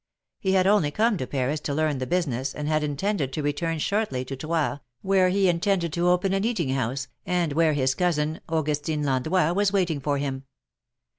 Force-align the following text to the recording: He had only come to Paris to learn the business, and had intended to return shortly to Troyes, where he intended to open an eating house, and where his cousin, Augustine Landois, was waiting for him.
He 0.39 0.53
had 0.53 0.65
only 0.65 0.89
come 0.89 1.15
to 1.17 1.27
Paris 1.27 1.59
to 1.59 1.75
learn 1.75 1.99
the 1.99 2.07
business, 2.07 2.55
and 2.55 2.67
had 2.67 2.83
intended 2.83 3.31
to 3.33 3.43
return 3.43 3.77
shortly 3.77 4.25
to 4.25 4.35
Troyes, 4.35 4.79
where 5.03 5.29
he 5.29 5.47
intended 5.47 5.93
to 5.93 6.09
open 6.09 6.33
an 6.33 6.43
eating 6.43 6.69
house, 6.69 7.07
and 7.23 7.53
where 7.53 7.73
his 7.73 7.93
cousin, 7.93 8.41
Augustine 8.49 9.03
Landois, 9.03 9.53
was 9.55 9.71
waiting 9.71 9.99
for 9.99 10.17
him. 10.17 10.45